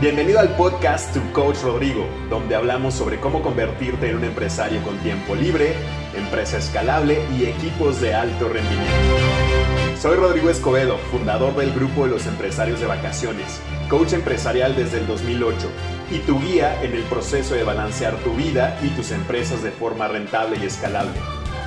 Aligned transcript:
Bienvenido 0.00 0.38
al 0.38 0.54
podcast 0.54 1.12
Tu 1.12 1.32
Coach 1.32 1.60
Rodrigo, 1.64 2.06
donde 2.30 2.54
hablamos 2.54 2.94
sobre 2.94 3.18
cómo 3.18 3.42
convertirte 3.42 4.08
en 4.08 4.18
un 4.18 4.24
empresario 4.24 4.80
con 4.84 4.96
tiempo 4.98 5.34
libre, 5.34 5.74
empresa 6.14 6.58
escalable 6.58 7.20
y 7.36 7.46
equipos 7.46 8.00
de 8.00 8.14
alto 8.14 8.48
rendimiento. 8.48 9.98
Soy 10.00 10.16
Rodrigo 10.16 10.50
Escobedo, 10.50 10.98
fundador 11.10 11.56
del 11.56 11.72
grupo 11.72 12.04
de 12.04 12.12
los 12.12 12.28
empresarios 12.28 12.78
de 12.78 12.86
vacaciones, 12.86 13.60
coach 13.90 14.12
empresarial 14.12 14.76
desde 14.76 14.98
el 14.98 15.08
2008 15.08 15.68
y 16.12 16.18
tu 16.20 16.40
guía 16.40 16.80
en 16.80 16.92
el 16.92 17.02
proceso 17.02 17.56
de 17.56 17.64
balancear 17.64 18.14
tu 18.18 18.34
vida 18.34 18.78
y 18.84 18.90
tus 18.90 19.10
empresas 19.10 19.64
de 19.64 19.72
forma 19.72 20.06
rentable 20.06 20.58
y 20.62 20.66
escalable. 20.66 21.18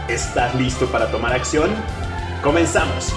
¿Estás 0.08 0.56
listo 0.56 0.86
para 0.86 1.12
tomar 1.12 1.34
acción? 1.34 1.70
¡Comenzamos! 2.42 3.14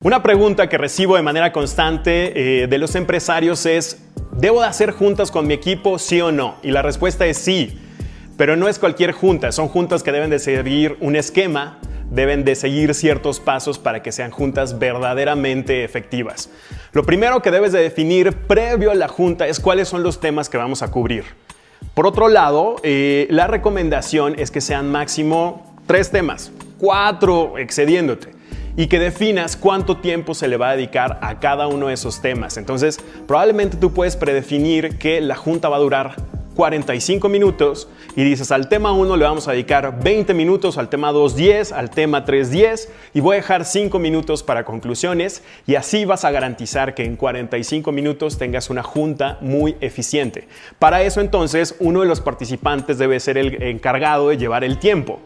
Una 0.00 0.22
pregunta 0.22 0.68
que 0.68 0.78
recibo 0.78 1.16
de 1.16 1.22
manera 1.22 1.52
constante 1.52 2.62
eh, 2.62 2.68
de 2.68 2.78
los 2.78 2.94
empresarios 2.94 3.66
es, 3.66 4.00
¿debo 4.30 4.60
de 4.60 4.68
hacer 4.68 4.92
juntas 4.92 5.32
con 5.32 5.48
mi 5.48 5.54
equipo, 5.54 5.98
sí 5.98 6.20
o 6.20 6.30
no? 6.30 6.54
Y 6.62 6.70
la 6.70 6.82
respuesta 6.82 7.26
es 7.26 7.36
sí, 7.36 7.76
pero 8.36 8.54
no 8.54 8.68
es 8.68 8.78
cualquier 8.78 9.10
junta, 9.10 9.50
son 9.50 9.66
juntas 9.66 10.04
que 10.04 10.12
deben 10.12 10.30
de 10.30 10.38
seguir 10.38 10.96
un 11.00 11.16
esquema, 11.16 11.80
deben 12.12 12.44
de 12.44 12.54
seguir 12.54 12.94
ciertos 12.94 13.40
pasos 13.40 13.80
para 13.80 14.00
que 14.00 14.12
sean 14.12 14.30
juntas 14.30 14.78
verdaderamente 14.78 15.82
efectivas. 15.82 16.48
Lo 16.92 17.02
primero 17.02 17.42
que 17.42 17.50
debes 17.50 17.72
de 17.72 17.80
definir 17.80 18.32
previo 18.32 18.92
a 18.92 18.94
la 18.94 19.08
junta 19.08 19.48
es 19.48 19.58
cuáles 19.58 19.88
son 19.88 20.04
los 20.04 20.20
temas 20.20 20.48
que 20.48 20.58
vamos 20.58 20.82
a 20.82 20.92
cubrir. 20.92 21.24
Por 21.94 22.06
otro 22.06 22.28
lado, 22.28 22.76
eh, 22.84 23.26
la 23.30 23.48
recomendación 23.48 24.38
es 24.38 24.52
que 24.52 24.60
sean 24.60 24.92
máximo 24.92 25.76
tres 25.88 26.12
temas, 26.12 26.52
cuatro 26.78 27.58
excediéndote 27.58 28.37
y 28.78 28.86
que 28.86 29.00
definas 29.00 29.56
cuánto 29.56 29.96
tiempo 29.96 30.34
se 30.34 30.46
le 30.46 30.56
va 30.56 30.70
a 30.70 30.76
dedicar 30.76 31.18
a 31.20 31.40
cada 31.40 31.66
uno 31.66 31.88
de 31.88 31.94
esos 31.94 32.22
temas. 32.22 32.56
Entonces, 32.56 33.00
probablemente 33.26 33.76
tú 33.76 33.92
puedes 33.92 34.16
predefinir 34.16 34.98
que 34.98 35.20
la 35.20 35.34
junta 35.34 35.68
va 35.68 35.76
a 35.76 35.80
durar 35.80 36.14
45 36.54 37.28
minutos 37.28 37.88
y 38.14 38.22
dices 38.22 38.52
al 38.52 38.68
tema 38.68 38.92
1 38.92 39.16
le 39.16 39.24
vamos 39.24 39.48
a 39.48 39.52
dedicar 39.52 40.00
20 40.02 40.32
minutos, 40.32 40.78
al 40.78 40.88
tema 40.88 41.10
2 41.10 41.34
10, 41.34 41.72
al 41.72 41.90
tema 41.90 42.24
3 42.24 42.50
10 42.50 42.92
y 43.14 43.20
voy 43.20 43.34
a 43.34 43.36
dejar 43.36 43.64
5 43.64 43.98
minutos 43.98 44.44
para 44.44 44.64
conclusiones 44.64 45.42
y 45.66 45.74
así 45.74 46.04
vas 46.04 46.24
a 46.24 46.30
garantizar 46.30 46.94
que 46.94 47.04
en 47.04 47.16
45 47.16 47.90
minutos 47.90 48.38
tengas 48.38 48.70
una 48.70 48.84
junta 48.84 49.38
muy 49.40 49.76
eficiente. 49.80 50.46
Para 50.78 51.02
eso 51.02 51.20
entonces 51.20 51.74
uno 51.80 52.00
de 52.00 52.06
los 52.06 52.20
participantes 52.20 52.98
debe 52.98 53.18
ser 53.18 53.38
el 53.38 53.60
encargado 53.60 54.28
de 54.28 54.36
llevar 54.36 54.62
el 54.62 54.78
tiempo. 54.78 55.20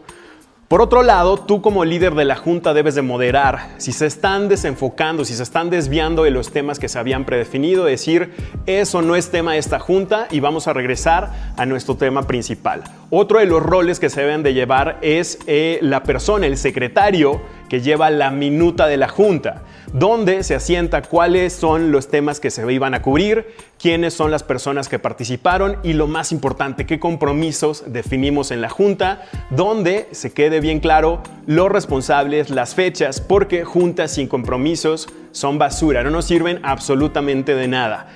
Por 0.67 0.81
otro 0.81 1.03
lado, 1.03 1.37
tú 1.37 1.61
como 1.61 1.85
líder 1.85 2.15
de 2.15 2.25
la 2.25 2.35
Junta 2.35 2.73
debes 2.73 2.95
de 2.95 3.01
moderar 3.01 3.69
si 3.77 3.91
se 3.91 4.05
están 4.05 4.49
desenfocando, 4.49 5.25
si 5.25 5.35
se 5.35 5.43
están 5.43 5.69
desviando 5.69 6.23
de 6.23 6.31
los 6.31 6.51
temas 6.51 6.79
que 6.79 6.89
se 6.89 6.97
habían 6.97 7.25
predefinido, 7.25 7.83
decir, 7.85 8.33
eso 8.65 9.01
no 9.01 9.15
es 9.15 9.29
tema 9.29 9.53
de 9.53 9.59
esta 9.59 9.79
Junta 9.79 10.27
y 10.31 10.39
vamos 10.39 10.67
a 10.67 10.73
regresar 10.73 11.31
a 11.57 11.65
nuestro 11.65 11.95
tema 11.95 12.23
principal. 12.23 12.83
Otro 13.09 13.39
de 13.39 13.45
los 13.45 13.61
roles 13.61 13.99
que 13.99 14.09
se 14.09 14.21
deben 14.21 14.41
de 14.41 14.53
llevar 14.53 14.97
es 15.01 15.37
eh, 15.45 15.77
la 15.81 16.01
persona, 16.03 16.47
el 16.47 16.57
secretario, 16.57 17.41
que 17.69 17.81
lleva 17.81 18.09
la 18.09 18.31
minuta 18.31 18.87
de 18.87 18.97
la 18.97 19.07
Junta, 19.07 19.63
donde 19.91 20.43
se 20.43 20.55
asienta 20.55 21.01
cuáles 21.01 21.53
son 21.53 21.91
los 21.91 22.07
temas 22.09 22.39
que 22.39 22.51
se 22.51 22.71
iban 22.71 22.93
a 22.93 23.01
cubrir, 23.01 23.47
quiénes 23.79 24.13
son 24.13 24.31
las 24.31 24.43
personas 24.43 24.89
que 24.89 24.99
participaron 24.99 25.77
y 25.83 25.93
lo 25.93 26.07
más 26.07 26.31
importante, 26.31 26.85
qué 26.85 26.99
compromisos 26.99 27.83
definimos 27.87 28.51
en 28.51 28.61
la 28.61 28.69
Junta, 28.69 29.23
donde 29.49 30.07
se 30.11 30.33
quede 30.33 30.59
bien 30.59 30.79
claro 30.79 31.21
los 31.45 31.69
responsables, 31.69 32.49
las 32.49 32.75
fechas, 32.75 33.21
porque 33.21 33.65
juntas 33.65 34.11
sin 34.11 34.27
compromisos 34.27 35.07
son 35.31 35.57
basura, 35.57 36.03
no 36.03 36.09
nos 36.09 36.25
sirven 36.25 36.59
absolutamente 36.63 37.55
de 37.55 37.67
nada. 37.67 38.07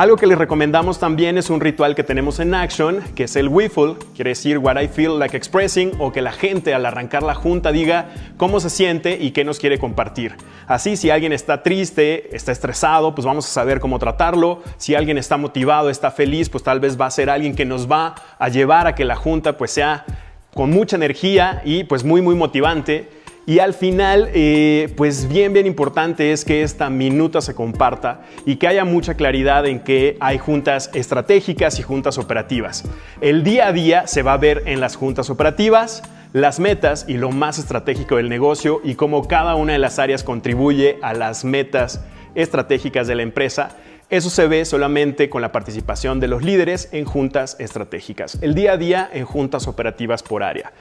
Algo 0.00 0.16
que 0.16 0.26
les 0.26 0.38
recomendamos 0.38 0.98
también 0.98 1.36
es 1.36 1.50
un 1.50 1.60
ritual 1.60 1.94
que 1.94 2.02
tenemos 2.02 2.40
en 2.40 2.54
Action, 2.54 3.02
que 3.14 3.24
es 3.24 3.36
el 3.36 3.48
Wiffle, 3.48 3.96
quiere 4.14 4.30
decir 4.30 4.56
What 4.56 4.80
I 4.80 4.88
Feel 4.88 5.18
Like 5.18 5.36
Expressing, 5.36 5.92
o 5.98 6.10
que 6.10 6.22
la 6.22 6.32
gente 6.32 6.72
al 6.72 6.86
arrancar 6.86 7.22
la 7.22 7.34
junta 7.34 7.70
diga 7.70 8.08
cómo 8.38 8.60
se 8.60 8.70
siente 8.70 9.18
y 9.20 9.32
qué 9.32 9.44
nos 9.44 9.58
quiere 9.58 9.78
compartir. 9.78 10.36
Así, 10.66 10.96
si 10.96 11.10
alguien 11.10 11.34
está 11.34 11.62
triste, 11.62 12.34
está 12.34 12.50
estresado, 12.50 13.14
pues 13.14 13.26
vamos 13.26 13.44
a 13.44 13.50
saber 13.50 13.78
cómo 13.78 13.98
tratarlo. 13.98 14.62
Si 14.78 14.94
alguien 14.94 15.18
está 15.18 15.36
motivado, 15.36 15.90
está 15.90 16.10
feliz, 16.10 16.48
pues 16.48 16.64
tal 16.64 16.80
vez 16.80 16.98
va 16.98 17.04
a 17.04 17.10
ser 17.10 17.28
alguien 17.28 17.54
que 17.54 17.66
nos 17.66 17.86
va 17.86 18.14
a 18.38 18.48
llevar 18.48 18.86
a 18.86 18.94
que 18.94 19.04
la 19.04 19.16
junta 19.16 19.58
pues 19.58 19.70
sea 19.70 20.06
con 20.54 20.70
mucha 20.70 20.96
energía 20.96 21.60
y 21.62 21.84
pues 21.84 22.04
muy 22.04 22.22
muy 22.22 22.34
motivante. 22.34 23.19
Y 23.50 23.58
al 23.58 23.74
final, 23.74 24.30
eh, 24.32 24.94
pues 24.96 25.26
bien, 25.26 25.52
bien 25.52 25.66
importante 25.66 26.30
es 26.30 26.44
que 26.44 26.62
esta 26.62 26.88
minuta 26.88 27.40
se 27.40 27.52
comparta 27.52 28.20
y 28.46 28.54
que 28.54 28.68
haya 28.68 28.84
mucha 28.84 29.14
claridad 29.14 29.66
en 29.66 29.80
que 29.80 30.16
hay 30.20 30.38
juntas 30.38 30.88
estratégicas 30.94 31.80
y 31.80 31.82
juntas 31.82 32.16
operativas. 32.16 32.84
El 33.20 33.42
día 33.42 33.66
a 33.66 33.72
día 33.72 34.06
se 34.06 34.22
va 34.22 34.34
a 34.34 34.36
ver 34.36 34.62
en 34.66 34.78
las 34.78 34.94
juntas 34.94 35.30
operativas, 35.30 36.04
las 36.32 36.60
metas 36.60 37.06
y 37.08 37.14
lo 37.14 37.32
más 37.32 37.58
estratégico 37.58 38.18
del 38.18 38.28
negocio 38.28 38.80
y 38.84 38.94
cómo 38.94 39.26
cada 39.26 39.56
una 39.56 39.72
de 39.72 39.80
las 39.80 39.98
áreas 39.98 40.22
contribuye 40.22 40.98
a 41.02 41.12
las 41.12 41.44
metas 41.44 42.02
estratégicas 42.36 43.08
de 43.08 43.16
la 43.16 43.22
empresa. 43.22 43.70
Eso 44.10 44.30
se 44.30 44.46
ve 44.46 44.64
solamente 44.64 45.28
con 45.28 45.42
la 45.42 45.50
participación 45.50 46.20
de 46.20 46.28
los 46.28 46.44
líderes 46.44 46.88
en 46.92 47.04
juntas 47.04 47.56
estratégicas. 47.58 48.38
El 48.42 48.54
día 48.54 48.74
a 48.74 48.76
día 48.76 49.10
en 49.12 49.24
juntas 49.24 49.66
operativas 49.66 50.22
por 50.22 50.44
área. 50.44 50.72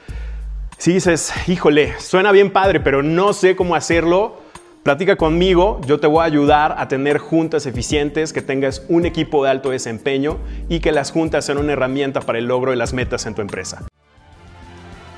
Si 0.80 0.94
dices, 0.94 1.34
híjole, 1.50 2.00
suena 2.00 2.32
bien 2.32 2.52
padre, 2.52 2.80
pero 2.80 3.04
no 3.04 3.34
sé 3.34 3.58
cómo 3.58 3.76
hacerlo, 3.76 4.38
platica 4.82 5.18
conmigo, 5.18 5.82
yo 5.86 6.00
te 6.00 6.08
voy 6.08 6.22
a 6.22 6.24
ayudar 6.24 6.76
a 6.78 6.88
tener 6.88 7.18
juntas 7.18 7.66
eficientes, 7.66 8.32
que 8.32 8.42
tengas 8.42 8.86
un 8.88 9.06
equipo 9.06 9.44
de 9.44 9.50
alto 9.50 9.72
desempeño 9.72 10.38
y 10.70 10.80
que 10.80 10.94
las 10.94 11.12
juntas 11.12 11.44
sean 11.44 11.58
una 11.58 11.74
herramienta 11.74 12.22
para 12.22 12.40
el 12.40 12.46
logro 12.46 12.72
de 12.72 12.78
las 12.78 12.94
metas 12.94 13.26
en 13.26 13.36
tu 13.36 13.42
empresa. 13.42 13.86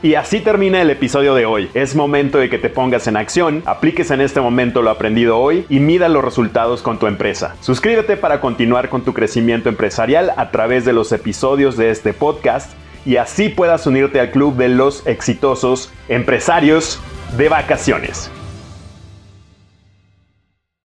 Y 0.01 0.15
así 0.15 0.39
termina 0.39 0.81
el 0.81 0.89
episodio 0.89 1.35
de 1.35 1.45
hoy. 1.45 1.69
Es 1.75 1.93
momento 1.95 2.39
de 2.39 2.49
que 2.49 2.57
te 2.57 2.69
pongas 2.69 3.05
en 3.05 3.15
acción, 3.15 3.61
apliques 3.67 4.09
en 4.09 4.21
este 4.21 4.41
momento 4.41 4.81
lo 4.81 4.89
aprendido 4.89 5.37
hoy 5.37 5.67
y 5.69 5.79
mida 5.79 6.09
los 6.09 6.25
resultados 6.25 6.81
con 6.81 6.97
tu 6.97 7.05
empresa. 7.05 7.55
Suscríbete 7.61 8.17
para 8.17 8.41
continuar 8.41 8.89
con 8.89 9.03
tu 9.03 9.13
crecimiento 9.13 9.69
empresarial 9.69 10.33
a 10.37 10.49
través 10.49 10.85
de 10.85 10.93
los 10.93 11.11
episodios 11.11 11.77
de 11.77 11.91
este 11.91 12.13
podcast 12.13 12.71
y 13.05 13.17
así 13.17 13.49
puedas 13.49 13.87
unirte 13.87 14.19
al 14.19 14.31
club 14.31 14.55
de 14.55 14.69
los 14.69 15.05
exitosos 15.07 15.91
empresarios 16.07 16.99
de 17.37 17.49
vacaciones. 17.49 18.31